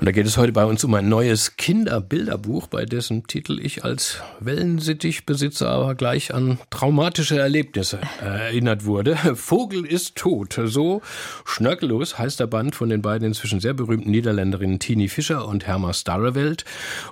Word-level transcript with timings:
und 0.00 0.06
da 0.06 0.12
geht 0.12 0.26
es 0.28 0.36
heute 0.36 0.52
bei 0.52 0.64
uns 0.64 0.84
um 0.84 0.94
ein 0.94 1.08
neues 1.08 1.56
Kinderbilderbuch, 1.56 2.68
bei 2.68 2.84
dessen 2.84 3.26
Titel 3.26 3.58
ich 3.60 3.82
als 3.82 4.18
Wellensittichbesitzer 4.38 5.68
aber 5.68 5.96
gleich 5.96 6.32
an 6.32 6.60
traumatische 6.70 7.36
Erlebnisse 7.36 7.98
erinnert 8.20 8.84
wurde. 8.84 9.16
Vogel 9.34 9.84
ist 9.84 10.14
tot. 10.14 10.60
So 10.66 11.02
schnörkellos 11.44 12.16
heißt 12.16 12.38
der 12.38 12.46
Band 12.46 12.76
von 12.76 12.90
den 12.90 13.02
beiden 13.02 13.26
inzwischen 13.26 13.58
sehr 13.58 13.74
berühmten 13.74 14.12
Niederländerinnen 14.12 14.78
Tini 14.78 15.08
Fischer 15.08 15.48
und 15.48 15.66
Herma 15.66 15.92
Starreveld. 15.92 16.64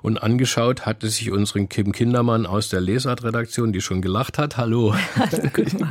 Und 0.02 0.22
angeschaut 0.22 0.86
hatte 0.86 1.08
sich 1.08 1.32
unseren 1.32 1.68
Kim 1.68 1.90
Kindermann 1.90 2.46
aus 2.46 2.68
der 2.68 2.82
Lesart-Redaktion, 2.82 3.72
die 3.72 3.80
schon 3.80 4.00
gelacht 4.00 4.38
hat. 4.38 4.58
Hallo. 4.58 4.94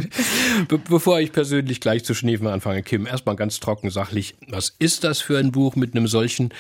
Be 0.70 0.80
bevor 0.90 1.20
ich 1.20 1.34
persönlich 1.34 1.82
gleich 1.82 2.06
zu 2.06 2.14
schniefen 2.14 2.48
anfange, 2.48 2.84
Kim, 2.84 3.06
erstmal 3.06 3.36
ganz 3.36 3.60
trocken 3.60 3.90
sachlich. 3.90 4.36
Was 4.48 4.74
ist 4.80 5.04
das 5.04 5.20
für 5.20 5.38
ein 5.38 5.52
Buch 5.52 5.76
mit 5.76 5.94
einem 5.94 6.08
solchen 6.08 6.54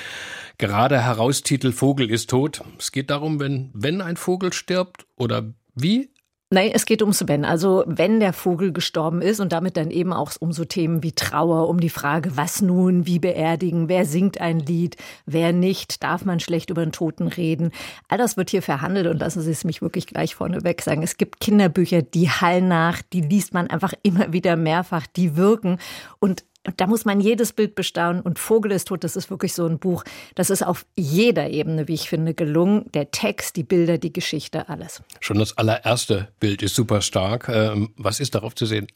Gerade 0.57 1.01
Heraustitel 1.01 1.71
Vogel 1.71 2.09
ist 2.09 2.29
tot. 2.29 2.63
Es 2.79 2.91
geht 2.91 3.09
darum, 3.09 3.39
wenn, 3.39 3.71
wenn 3.73 4.01
ein 4.01 4.17
Vogel 4.17 4.53
stirbt 4.53 5.05
oder 5.15 5.53
wie? 5.75 6.09
Nein, 6.51 6.69
es 6.73 6.85
geht 6.85 7.01
ums 7.01 7.27
Wenn. 7.27 7.43
Also 7.43 7.83
wenn 7.87 8.19
der 8.19 8.31
Vogel 8.31 8.71
gestorben 8.71 9.21
ist 9.21 9.39
und 9.39 9.51
damit 9.51 9.77
dann 9.77 9.89
eben 9.89 10.13
auch 10.13 10.31
um 10.39 10.53
so 10.53 10.63
Themen 10.63 11.01
wie 11.01 11.11
Trauer, 11.11 11.67
um 11.67 11.79
die 11.79 11.89
Frage, 11.89 12.37
was 12.37 12.61
nun, 12.61 13.07
wie 13.07 13.17
beerdigen, 13.17 13.89
wer 13.89 14.05
singt 14.05 14.39
ein 14.39 14.59
Lied, 14.59 14.95
wer 15.25 15.53
nicht, 15.53 16.03
darf 16.03 16.23
man 16.23 16.39
schlecht 16.39 16.69
über 16.69 16.85
den 16.85 16.91
Toten 16.91 17.27
reden. 17.27 17.71
All 18.09 18.19
das 18.19 18.37
wird 18.37 18.51
hier 18.51 18.61
verhandelt 18.61 19.07
und 19.07 19.19
lassen 19.19 19.41
Sie 19.41 19.49
es 19.49 19.63
mich 19.63 19.81
wirklich 19.81 20.05
gleich 20.05 20.35
vorneweg 20.35 20.83
sagen. 20.83 21.01
Es 21.01 21.17
gibt 21.17 21.39
Kinderbücher, 21.39 22.03
die 22.03 22.29
hallen 22.29 22.67
nach, 22.67 23.01
die 23.01 23.21
liest 23.21 23.53
man 23.55 23.67
einfach 23.67 23.93
immer 24.03 24.31
wieder 24.31 24.55
mehrfach, 24.55 25.07
die 25.07 25.35
wirken 25.35 25.79
und 26.19 26.45
und 26.65 26.81
da 26.81 26.87
muss 26.87 27.05
man 27.05 27.19
jedes 27.19 27.53
Bild 27.53 27.75
bestaunen. 27.75 28.21
Und 28.21 28.39
Vogel 28.39 28.71
ist 28.71 28.87
tot, 28.87 29.03
das 29.03 29.15
ist 29.15 29.29
wirklich 29.29 29.53
so 29.53 29.65
ein 29.65 29.79
Buch. 29.79 30.03
Das 30.33 30.49
ist 30.49 30.65
auf 30.65 30.85
jeder 30.95 31.49
Ebene, 31.49 31.87
wie 31.87 31.93
ich 31.93 32.09
finde, 32.09 32.33
gelungen. 32.33 32.85
Der 32.93 33.11
Text, 33.11 33.55
die 33.55 33.63
Bilder, 33.63 33.97
die 33.97 34.11
Geschichte, 34.11 34.67
alles. 34.69 35.01
Schon 35.19 35.39
das 35.39 35.57
allererste 35.57 36.29
Bild 36.39 36.63
ist 36.63 36.75
super 36.75 37.01
stark. 37.01 37.49
Ähm, 37.49 37.89
was 37.97 38.19
ist 38.19 38.35
darauf 38.35 38.55
zu 38.55 38.65
sehen? 38.65 38.87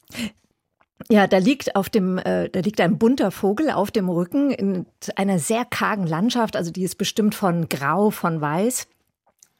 Ja, 1.08 1.26
da 1.26 1.38
liegt 1.38 1.76
auf 1.76 1.88
dem, 1.88 2.18
äh, 2.18 2.50
da 2.50 2.60
liegt 2.60 2.80
ein 2.80 2.98
bunter 2.98 3.30
Vogel 3.30 3.70
auf 3.70 3.90
dem 3.90 4.08
Rücken 4.08 4.50
in 4.50 4.86
einer 5.16 5.38
sehr 5.38 5.64
kargen 5.64 6.06
Landschaft. 6.06 6.56
Also 6.56 6.70
die 6.70 6.82
ist 6.82 6.96
bestimmt 6.96 7.34
von 7.34 7.68
Grau, 7.68 8.10
von 8.10 8.40
Weiß. 8.40 8.86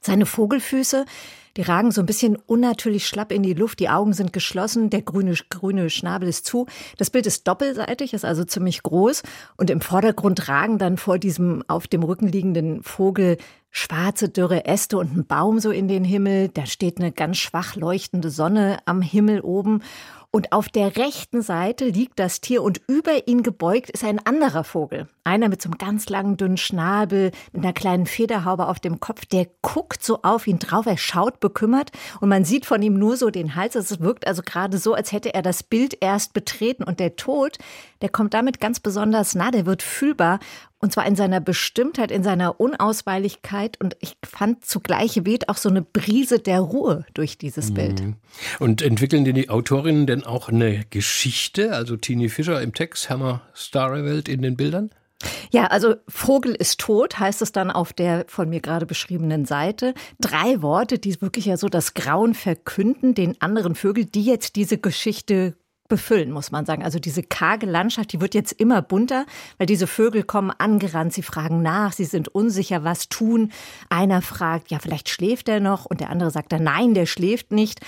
Seine 0.03 0.27
Vogelfüße, 0.27 1.05
die 1.57 1.63
ragen 1.63 1.91
so 1.91 2.01
ein 2.01 2.07
bisschen 2.07 2.37
unnatürlich 2.37 3.07
schlapp 3.07 3.33
in 3.33 3.43
die 3.43 3.55
Luft. 3.55 3.81
Die 3.81 3.89
Augen 3.89 4.13
sind 4.13 4.33
geschlossen, 4.33 4.91
der 4.91 5.03
grüne, 5.03 5.35
grüne 5.51 5.91
Schnabel 5.91 6.29
ist 6.29 6.47
zu. 6.47 6.67
Das 6.99 7.11
Bild 7.11 7.27
ist 7.27 7.47
doppelseitig, 7.49 8.13
ist 8.13 8.25
also 8.25 8.45
ziemlich 8.45 8.83
groß. 8.83 9.23
Und 9.57 9.71
im 9.71 9.81
Vordergrund 9.81 10.49
ragen 10.49 10.79
dann 10.79 10.97
vor 10.97 11.19
diesem 11.19 11.65
auf 11.69 11.87
dem 11.87 12.03
Rücken 12.03 12.29
liegenden 12.29 12.83
Vogel 12.83 13.37
schwarze, 13.71 14.29
dürre 14.29 14.65
Äste 14.65 14.99
und 14.99 15.17
ein 15.17 15.27
Baum 15.27 15.61
so 15.61 15.71
in 15.71 15.89
den 15.89 16.05
Himmel. 16.05 16.49
Da 16.49 16.67
steht 16.67 16.99
eine 16.99 17.13
ganz 17.13 17.39
schwach 17.39 17.77
leuchtende 17.77 18.31
Sonne 18.31 18.79
am 18.85 19.01
Himmel 19.01 19.41
oben. 19.41 19.83
Und 20.33 20.53
auf 20.53 20.69
der 20.69 20.97
rechten 20.97 21.43
Seite 21.43 21.87
liegt 21.87 22.21
das 22.21 22.41
Tier 22.41 22.63
und 22.63 22.81
über 22.87 23.27
ihn 23.27 23.43
gebeugt 23.43 23.91
ist 23.91 24.05
ein 24.05 24.25
anderer 24.25 24.63
Vogel. 24.63 25.09
Einer 25.25 25.49
mit 25.49 25.61
so 25.61 25.69
einem 25.69 25.79
ganz 25.79 26.09
langen, 26.09 26.37
dünnen 26.37 26.57
Schnabel, 26.57 27.33
mit 27.53 27.65
einer 27.65 27.73
kleinen 27.73 28.07
Federhaube 28.07 28.69
auf 28.69 28.79
dem 28.79 29.01
Kopf, 29.01 29.27
der 29.27 29.49
guckt 29.61 30.05
so 30.05 30.23
auf 30.23 30.47
ihn 30.47 30.61
drauf, 30.61 30.87
er 30.87 30.99
schaut 30.99 31.40
bekümmert 31.41 31.91
und 32.21 32.29
man 32.29 32.45
sieht 32.45 32.67
von 32.67 32.83
ihm 32.83 32.99
nur 32.99 33.17
so 33.17 33.31
den 33.31 33.55
Hals. 33.55 33.75
Es 33.75 34.01
wirkt 34.01 34.27
also 34.27 34.43
gerade 34.45 34.79
so, 34.79 34.95
als 34.95 35.13
hätte 35.13 35.35
er 35.35 35.43
das 35.43 35.63
Bild 35.63 35.97
erst 36.01 36.33
betreten 36.33 36.85
und 36.85 37.01
der 37.01 37.17
Tod, 37.17 37.59
der 38.03 38.09
kommt 38.09 38.35
damit 38.35 38.61
ganz 38.61 38.81
besonders 38.81 39.35
nah, 39.35 39.51
der 39.51 39.67
wird 39.67 39.83
fühlbar 39.83 40.39
und 40.83 40.93
zwar 40.93 41.07
in 41.07 41.15
seiner 41.15 41.41
Bestimmtheit, 41.41 42.11
in 42.11 42.23
seiner 42.23 42.59
Unausweichlichkeit. 42.59 43.79
Und 43.81 43.97
ich 44.01 44.17
fand 44.25 44.65
zugleich 44.65 45.27
weht 45.27 45.51
auch 45.51 45.59
so 45.59 45.69
eine 45.69 45.83
Brise 45.83 46.39
der 46.39 46.61
Ruhe 46.61 47.05
durch 47.13 47.37
dieses 47.37 47.71
mhm. 47.71 47.75
Bild. 47.75 48.03
Und 48.59 48.81
entwickeln 48.81 49.27
denn 49.27 49.35
die 49.35 49.51
Autorinnen 49.51 50.07
denn 50.07 50.25
auch 50.25 50.49
eine 50.49 50.85
Geschichte? 50.89 51.73
Also 51.73 51.97
Tini 51.97 52.31
Fischer 52.31 52.63
im 52.63 52.73
Text, 52.73 53.11
Hammer 53.11 53.43
Starrewelt 53.53 54.29
in 54.29 54.41
den 54.41 54.57
Bildern? 54.57 54.91
Ja, 55.51 55.67
also 55.67 55.97
Vogel 56.09 56.55
ist 56.55 56.81
tot, 56.81 57.19
heißt 57.19 57.43
es 57.43 57.53
dann 57.53 57.71
auf 57.71 57.93
der 57.93 58.25
von 58.29 58.49
mir 58.49 58.61
gerade 58.61 58.87
beschriebenen 58.87 59.45
Seite. 59.45 59.95
Drei 60.21 60.63
Worte, 60.63 60.99
die 60.99 61.21
wirklich 61.21 61.47
ja 61.47 61.57
so 61.57 61.69
das 61.69 61.95
Grauen 61.95 62.35
verkünden 62.35 63.15
den 63.15 63.41
anderen 63.41 63.75
Vögeln, 63.75 64.11
die 64.13 64.25
jetzt 64.25 64.57
diese 64.57 64.79
Geschichte 64.79 65.57
befüllen, 65.91 66.31
muss 66.31 66.51
man 66.53 66.65
sagen. 66.65 66.83
Also 66.83 66.99
diese 66.99 67.23
karge 67.23 67.67
Landschaft, 67.67 68.13
die 68.15 68.21
wird 68.23 68.35
jetzt 68.35 68.53
immer 68.53 68.81
bunter, 68.81 69.27
weil 69.59 69.67
diese 69.67 69.87
Vögel 69.87 70.23
kommen 70.23 70.53
angerannt, 70.57 71.13
sie 71.13 71.23
fragen 71.23 71.61
nach, 71.61 71.93
sie 71.93 72.05
sind 72.05 72.29
unsicher, 72.29 72.85
was 72.85 73.11
tun. 73.11 73.53
Einer 73.91 74.23
fragt, 74.23 74.71
ja, 74.71 74.79
vielleicht 74.79 75.11
schläft 75.11 75.49
er 75.51 75.61
noch 75.61 75.85
und 75.85 76.01
der 76.01 76.09
andere 76.09 76.31
sagt 76.31 76.53
dann, 76.53 76.63
nein, 76.63 76.95
der 76.95 77.07
schläft 77.07 77.53
nicht 77.53 77.81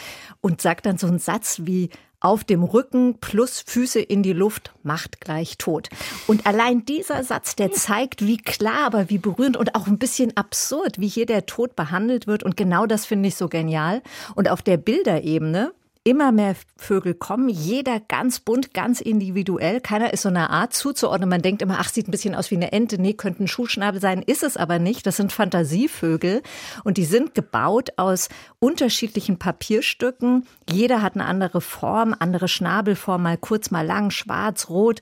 und 0.42 0.60
sagt 0.60 0.84
dann 0.84 0.98
so 0.98 1.06
einen 1.06 1.20
Satz 1.20 1.62
wie, 1.64 1.88
auf 2.22 2.44
dem 2.44 2.62
Rücken 2.62 3.18
plus 3.20 3.62
Füße 3.66 4.00
in 4.00 4.22
die 4.22 4.32
Luft 4.32 4.72
macht 4.82 5.20
gleich 5.20 5.58
tot. 5.58 5.88
Und 6.26 6.46
allein 6.46 6.84
dieser 6.84 7.24
Satz, 7.24 7.56
der 7.56 7.72
zeigt, 7.72 8.26
wie 8.26 8.36
klar, 8.36 8.86
aber 8.86 9.10
wie 9.10 9.18
berührend 9.18 9.56
und 9.56 9.74
auch 9.74 9.86
ein 9.86 9.98
bisschen 9.98 10.36
absurd, 10.36 11.00
wie 11.00 11.08
hier 11.08 11.26
der 11.26 11.46
Tod 11.46 11.76
behandelt 11.76 12.26
wird. 12.26 12.42
Und 12.42 12.56
genau 12.56 12.86
das 12.86 13.06
finde 13.06 13.28
ich 13.28 13.36
so 13.36 13.48
genial. 13.48 14.02
Und 14.34 14.48
auf 14.48 14.62
der 14.62 14.76
Bilderebene, 14.76 15.72
immer 16.04 16.32
mehr 16.32 16.56
Vögel 16.76 17.14
kommen, 17.14 17.48
jeder 17.48 18.00
ganz 18.00 18.40
bunt, 18.40 18.74
ganz 18.74 19.00
individuell. 19.00 19.80
Keiner 19.80 20.12
ist 20.12 20.22
so 20.22 20.28
eine 20.28 20.50
Art 20.50 20.74
zuzuordnen. 20.74 21.28
Man 21.28 21.42
denkt 21.42 21.62
immer, 21.62 21.78
ach, 21.78 21.88
sieht 21.88 22.08
ein 22.08 22.10
bisschen 22.10 22.34
aus 22.34 22.50
wie 22.50 22.56
eine 22.56 22.72
Ente. 22.72 23.00
Nee, 23.00 23.14
könnte 23.14 23.44
ein 23.44 23.48
Schuhschnabel 23.48 24.00
sein. 24.00 24.22
Ist 24.22 24.42
es 24.42 24.56
aber 24.56 24.78
nicht. 24.78 25.06
Das 25.06 25.16
sind 25.16 25.32
Fantasievögel 25.32 26.42
und 26.82 26.96
die 26.96 27.04
sind 27.04 27.34
gebaut 27.34 27.90
aus 27.96 28.28
unterschiedlichen 28.58 29.38
Papierstücken. 29.38 30.46
Jeder 30.68 31.02
hat 31.02 31.14
eine 31.14 31.24
andere 31.24 31.60
Form, 31.60 32.14
andere 32.18 32.48
Schnabelform, 32.48 33.22
mal 33.22 33.38
kurz, 33.38 33.70
mal 33.70 33.86
lang, 33.86 34.10
schwarz, 34.10 34.68
rot 34.68 35.00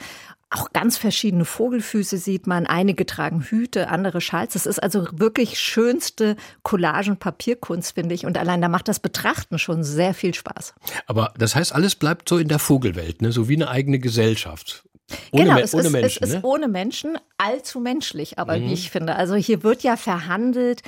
auch 0.50 0.72
ganz 0.72 0.98
verschiedene 0.98 1.44
Vogelfüße 1.44 2.18
sieht 2.18 2.48
man. 2.48 2.66
Einige 2.66 3.06
tragen 3.06 3.40
Hüte, 3.40 3.88
andere 3.88 4.20
Schals. 4.20 4.54
Das 4.54 4.66
ist 4.66 4.82
also 4.82 5.06
wirklich 5.12 5.60
schönste 5.60 6.36
Collagen-Papierkunst, 6.64 7.94
finde 7.94 8.14
ich. 8.16 8.26
Und 8.26 8.36
allein 8.36 8.60
da 8.60 8.68
macht 8.68 8.88
das 8.88 8.98
Betrachten 8.98 9.58
schon 9.60 9.84
sehr 9.84 10.12
viel 10.12 10.34
Spaß. 10.34 10.74
Aber 11.06 11.32
das 11.38 11.54
heißt, 11.54 11.72
alles 11.72 11.94
bleibt 11.94 12.28
so 12.28 12.36
in 12.36 12.48
der 12.48 12.58
Vogelwelt, 12.58 13.22
ne? 13.22 13.30
so 13.30 13.48
wie 13.48 13.54
eine 13.54 13.68
eigene 13.68 14.00
Gesellschaft. 14.00 14.84
Ohne, 15.30 15.44
genau, 15.44 15.58
es, 15.58 15.74
ohne 15.74 15.84
ist, 15.84 15.92
Menschen, 15.92 16.24
es 16.24 16.30
ne? 16.30 16.36
ist 16.36 16.44
ohne 16.44 16.68
Menschen, 16.68 17.18
allzu 17.38 17.80
menschlich, 17.80 18.38
aber 18.38 18.58
mhm. 18.58 18.62
wie 18.62 18.72
ich 18.72 18.90
finde. 18.90 19.16
Also 19.16 19.34
hier 19.36 19.62
wird 19.62 19.82
ja 19.82 19.96
verhandelt, 19.96 20.82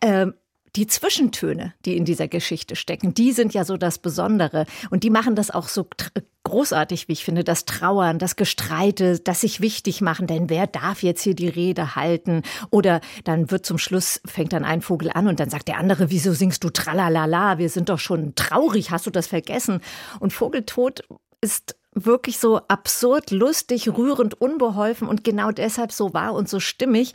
ähm, 0.00 0.34
die 0.76 0.86
Zwischentöne, 0.86 1.72
die 1.84 1.96
in 1.96 2.04
dieser 2.04 2.28
Geschichte 2.28 2.76
stecken, 2.76 3.14
die 3.14 3.32
sind 3.32 3.54
ja 3.54 3.64
so 3.64 3.76
das 3.76 3.98
Besondere. 3.98 4.66
Und 4.90 5.04
die 5.04 5.10
machen 5.10 5.36
das 5.36 5.50
auch 5.50 5.68
so 5.68 5.86
großartig, 6.42 7.08
wie 7.08 7.12
ich 7.12 7.24
finde, 7.24 7.44
das 7.44 7.64
Trauern, 7.64 8.18
das 8.18 8.36
Gestreite, 8.36 9.18
das 9.18 9.40
sich 9.40 9.60
wichtig 9.60 10.00
machen, 10.00 10.26
denn 10.26 10.50
wer 10.50 10.66
darf 10.66 11.02
jetzt 11.02 11.22
hier 11.22 11.34
die 11.34 11.48
Rede 11.48 11.96
halten? 11.96 12.42
Oder 12.70 13.00
dann 13.24 13.50
wird 13.50 13.64
zum 13.64 13.78
Schluss, 13.78 14.20
fängt 14.24 14.52
dann 14.52 14.64
ein 14.64 14.82
Vogel 14.82 15.10
an 15.14 15.28
und 15.28 15.40
dann 15.40 15.50
sagt 15.50 15.68
der 15.68 15.78
andere, 15.78 16.10
wieso 16.10 16.32
singst 16.32 16.64
du 16.64 16.70
tralalala? 16.70 17.58
Wir 17.58 17.70
sind 17.70 17.88
doch 17.88 17.98
schon 17.98 18.34
traurig, 18.34 18.90
hast 18.90 19.06
du 19.06 19.10
das 19.10 19.26
vergessen? 19.26 19.80
Und 20.20 20.32
Vogeltod 20.32 21.04
ist 21.40 21.76
wirklich 21.94 22.38
so 22.38 22.60
absurd, 22.68 23.30
lustig, 23.30 23.88
rührend, 23.96 24.40
unbeholfen 24.40 25.08
und 25.08 25.24
genau 25.24 25.52
deshalb 25.52 25.92
so 25.92 26.12
wahr 26.12 26.34
und 26.34 26.48
so 26.48 26.58
stimmig 26.58 27.14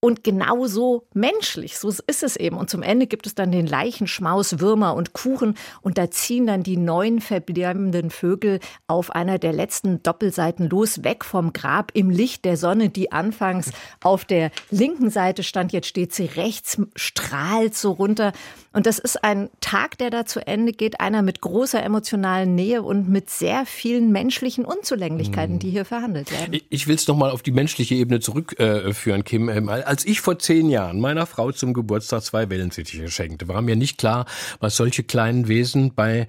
und 0.00 0.22
genauso 0.22 1.06
menschlich. 1.14 1.78
So 1.78 1.88
ist 1.88 2.22
es 2.22 2.36
eben. 2.36 2.56
Und 2.56 2.68
zum 2.70 2.82
Ende 2.82 3.06
gibt 3.06 3.26
es 3.26 3.34
dann 3.34 3.50
den 3.50 3.66
Leichenschmaus, 3.66 4.60
Würmer 4.60 4.94
und 4.94 5.14
Kuchen. 5.14 5.56
Und 5.80 5.96
da 5.98 6.10
ziehen 6.10 6.46
dann 6.46 6.62
die 6.62 6.76
neun 6.76 7.20
verbleibenden 7.20 8.10
Vögel 8.10 8.60
auf 8.86 9.10
einer 9.10 9.38
der 9.38 9.52
letzten 9.52 10.02
Doppelseiten 10.02 10.68
los, 10.68 11.02
weg 11.02 11.24
vom 11.24 11.52
Grab 11.52 11.92
im 11.94 12.10
Licht 12.10 12.44
der 12.44 12.56
Sonne, 12.56 12.90
die 12.90 13.10
anfangs 13.10 13.72
auf 14.02 14.24
der 14.24 14.50
linken 14.70 15.10
Seite 15.10 15.42
stand. 15.42 15.72
Jetzt 15.72 15.88
steht 15.88 16.14
sie 16.14 16.26
rechts, 16.26 16.80
strahlt 16.94 17.74
so 17.74 17.92
runter. 17.92 18.32
Und 18.74 18.84
das 18.86 18.98
ist 18.98 19.24
ein 19.24 19.48
Tag, 19.60 19.96
der 19.96 20.10
da 20.10 20.26
zu 20.26 20.46
Ende 20.46 20.72
geht. 20.72 21.00
Einer 21.00 21.22
mit 21.22 21.40
großer 21.40 21.82
emotionalen 21.82 22.54
Nähe 22.54 22.82
und 22.82 23.08
mit 23.08 23.30
sehr 23.30 23.64
vielen 23.64 24.12
menschlichen 24.12 24.66
Unzulänglichkeiten, 24.66 25.58
die 25.58 25.70
hier 25.70 25.86
verhandelt 25.86 26.30
werden. 26.30 26.60
Ich 26.68 26.86
will 26.86 26.96
es 26.96 27.08
nochmal 27.08 27.30
auf 27.30 27.42
die 27.42 27.52
menschliche 27.52 27.94
Ebene 27.94 28.20
zurückführen, 28.20 29.24
Kim. 29.24 29.48
Als 29.86 30.04
ich 30.04 30.20
vor 30.20 30.38
zehn 30.38 30.68
Jahren 30.68 31.00
meiner 31.00 31.26
Frau 31.26 31.52
zum 31.52 31.72
Geburtstag 31.72 32.22
zwei 32.22 32.50
Wellensittiche 32.50 33.08
schenkte, 33.08 33.46
war 33.46 33.62
mir 33.62 33.76
nicht 33.76 33.98
klar, 33.98 34.26
was 34.58 34.76
solche 34.76 35.04
kleinen 35.04 35.46
Wesen 35.46 35.94
bei 35.94 36.26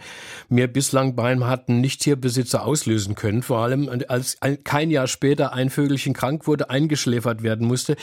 mir 0.47 0.67
bislang 0.67 1.15
beim 1.15 1.47
hatten 1.47 1.81
Nicht-Tierbesitzer 1.81 2.63
auslösen 2.63 3.15
können. 3.15 3.41
Vor 3.41 3.59
allem, 3.59 3.89
als 4.07 4.37
kein 4.63 4.91
Jahr 4.91 5.07
später 5.07 5.53
ein 5.53 5.71
Vögelchen 5.71 6.13
krank 6.13 6.45
wurde, 6.45 6.69
eingeschläfert 6.69 7.41
werden 7.41 7.67
musste. 7.67 7.95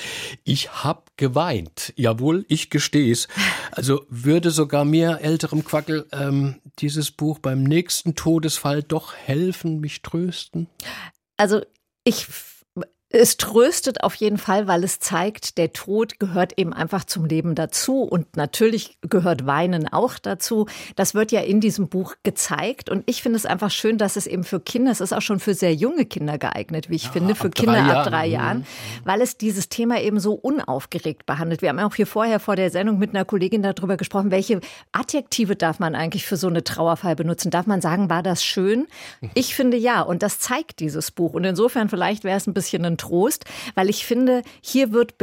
Ich 0.42 0.70
hab 0.84 1.16
geweint. 1.16 1.92
Jawohl, 1.96 2.44
ich 2.48 2.68
gestehe 2.68 3.12
es. 3.12 3.28
Also 3.70 4.04
würde 4.08 4.50
sogar 4.50 4.84
mir 4.84 5.20
älterem 5.20 5.64
Quackel 5.64 6.06
ähm, 6.12 6.56
dieses 6.80 7.12
Buch 7.12 7.38
beim 7.38 7.62
nächsten 7.62 8.16
Todesfall 8.16 8.82
doch 8.82 9.14
helfen, 9.14 9.78
mich 9.80 10.02
trösten? 10.02 10.68
Also 11.36 11.62
ich 12.04 12.26
es 13.14 13.36
tröstet 13.36 14.02
auf 14.02 14.16
jeden 14.16 14.38
Fall, 14.38 14.66
weil 14.66 14.82
es 14.82 14.98
zeigt, 14.98 15.56
der 15.56 15.72
Tod 15.72 16.18
gehört 16.18 16.58
eben 16.58 16.72
einfach 16.72 17.04
zum 17.04 17.26
Leben 17.26 17.54
dazu 17.54 18.02
und 18.02 18.36
natürlich 18.36 18.98
gehört 19.02 19.46
Weinen 19.46 19.86
auch 19.92 20.18
dazu. 20.18 20.66
Das 20.96 21.14
wird 21.14 21.30
ja 21.30 21.40
in 21.40 21.60
diesem 21.60 21.86
Buch 21.86 22.16
gezeigt 22.24 22.90
und 22.90 23.04
ich 23.06 23.22
finde 23.22 23.36
es 23.36 23.46
einfach 23.46 23.70
schön, 23.70 23.98
dass 23.98 24.16
es 24.16 24.26
eben 24.26 24.42
für 24.42 24.58
Kinder, 24.58 24.90
es 24.90 25.00
ist 25.00 25.12
auch 25.12 25.22
schon 25.22 25.38
für 25.38 25.54
sehr 25.54 25.72
junge 25.72 26.06
Kinder 26.06 26.38
geeignet, 26.38 26.90
wie 26.90 26.96
ich 26.96 27.04
ja, 27.04 27.12
finde, 27.12 27.36
für 27.36 27.50
Kinder 27.50 27.84
drei 27.84 27.94
ab 27.94 28.06
drei 28.08 28.26
Jahren, 28.26 28.58
mhm. 28.58 28.64
weil 29.04 29.20
es 29.20 29.36
dieses 29.36 29.68
Thema 29.68 30.00
eben 30.00 30.18
so 30.18 30.32
unaufgeregt 30.34 31.24
behandelt. 31.24 31.62
Wir 31.62 31.68
haben 31.68 31.78
auch 31.78 31.94
hier 31.94 32.08
vorher 32.08 32.40
vor 32.40 32.56
der 32.56 32.70
Sendung 32.70 32.98
mit 32.98 33.10
einer 33.10 33.24
Kollegin 33.24 33.62
darüber 33.62 33.96
gesprochen, 33.96 34.32
welche 34.32 34.60
Adjektive 34.90 35.54
darf 35.54 35.78
man 35.78 35.94
eigentlich 35.94 36.26
für 36.26 36.36
so 36.36 36.48
eine 36.48 36.64
Trauerfall 36.64 37.14
benutzen? 37.14 37.52
Darf 37.52 37.66
man 37.66 37.80
sagen, 37.80 38.10
war 38.10 38.24
das 38.24 38.42
schön? 38.42 38.88
Ich 39.34 39.54
finde 39.54 39.76
ja 39.76 40.02
und 40.02 40.24
das 40.24 40.40
zeigt 40.40 40.80
dieses 40.80 41.12
Buch 41.12 41.34
und 41.34 41.44
insofern 41.44 41.88
vielleicht 41.88 42.24
wäre 42.24 42.36
es 42.36 42.48
ein 42.48 42.54
bisschen 42.54 42.84
ein 42.84 42.98
Trost, 43.04 43.44
weil 43.74 43.90
ich 43.90 44.06
finde, 44.06 44.42
hier 44.62 44.92
wird 44.92 45.14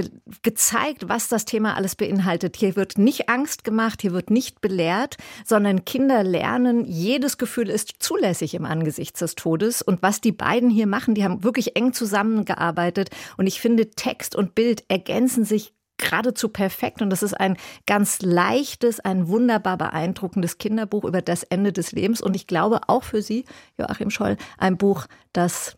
gezeigt, 0.44 1.10
was 1.10 1.30
das 1.30 1.45
Thema 1.45 1.75
alles 1.75 1.95
beinhaltet. 1.95 2.56
Hier 2.57 2.75
wird 2.75 2.98
nicht 2.98 3.28
Angst 3.28 3.63
gemacht, 3.63 4.01
hier 4.01 4.12
wird 4.12 4.30
nicht 4.30 4.62
belehrt, 4.62 5.18
sondern 5.45 5.83
Kinder 5.83 6.24
lernen, 6.24 6.86
jedes 6.86 7.39
Gefühl 7.39 7.69
ist 7.69 7.95
zulässig 8.00 8.54
im 8.54 8.66
Angesicht 8.66 9.19
des 9.19 9.33
Todes. 9.33 9.81
Und 9.81 10.04
was 10.04 10.22
die 10.22 10.31
beiden 10.31 10.69
hier 10.69 10.88
machen, 10.88 11.16
die 11.16 11.24
haben 11.24 11.44
wirklich 11.44 11.75
eng 11.75 11.94
zusammengearbeitet. 11.94 13.10
Und 13.38 13.48
ich 13.48 13.60
finde, 13.60 13.89
Text 13.89 14.36
und 14.36 14.54
Bild 14.54 14.83
ergänzen 14.88 15.44
sich 15.44 15.74
geradezu 15.98 16.50
perfekt. 16.50 17.01
Und 17.01 17.10
das 17.10 17.24
ist 17.24 17.33
ein 17.33 17.57
ganz 17.88 18.22
leichtes, 18.22 19.00
ein 19.00 19.28
wunderbar 19.28 19.78
beeindruckendes 19.78 20.60
Kinderbuch 20.60 21.04
über 21.04 21.22
das 21.22 21.44
Ende 21.44 21.74
des 21.74 21.94
Lebens. 21.94 22.22
Und 22.22 22.36
ich 22.36 22.45
glaube 22.45 22.81
auch 22.88 23.04
für 23.04 23.22
Sie, 23.22 23.45
Joachim 23.80 24.12
Scholl, 24.12 24.38
ein 24.57 24.78
Buch, 24.78 25.07
das 25.33 25.78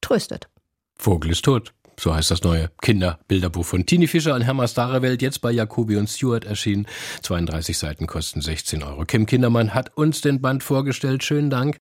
tröstet. 0.00 0.51
Vogel 1.02 1.32
ist 1.32 1.44
tot. 1.44 1.74
So 1.98 2.14
heißt 2.14 2.30
das 2.30 2.42
neue 2.42 2.70
Kinderbilderbuch 2.80 3.64
von 3.64 3.84
Tini 3.84 4.06
Fischer 4.06 4.34
und 4.34 4.42
Hermann 4.42 4.68
Starrewelt, 4.68 5.20
jetzt 5.20 5.40
bei 5.40 5.50
Jacobi 5.50 5.96
und 5.96 6.08
Stewart 6.08 6.44
erschienen. 6.44 6.86
32 7.22 7.76
Seiten 7.76 8.06
kosten 8.06 8.40
16 8.40 8.82
Euro. 8.82 9.04
Kim 9.04 9.26
Kindermann 9.26 9.74
hat 9.74 9.96
uns 9.96 10.20
den 10.20 10.40
Band 10.40 10.62
vorgestellt. 10.62 11.24
Schönen 11.24 11.50
Dank. 11.50 11.76